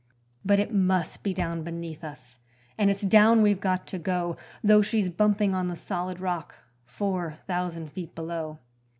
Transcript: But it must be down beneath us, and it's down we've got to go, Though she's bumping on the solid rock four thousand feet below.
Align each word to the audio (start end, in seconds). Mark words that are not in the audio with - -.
But 0.43 0.59
it 0.59 0.73
must 0.73 1.21
be 1.21 1.31
down 1.31 1.61
beneath 1.61 2.03
us, 2.03 2.39
and 2.75 2.89
it's 2.89 3.03
down 3.03 3.43
we've 3.43 3.59
got 3.59 3.85
to 3.85 3.99
go, 3.99 4.35
Though 4.63 4.81
she's 4.81 5.09
bumping 5.09 5.53
on 5.53 5.67
the 5.67 5.75
solid 5.75 6.19
rock 6.19 6.55
four 6.87 7.33
thousand 7.45 7.91
feet 7.91 8.15
below. 8.15 8.57